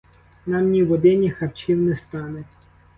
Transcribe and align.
Нам 0.45 0.69
ні 0.69 0.83
води, 0.83 1.15
ні 1.17 1.31
харчів 1.31 1.77
не 1.81 1.95
стане. 1.95 2.43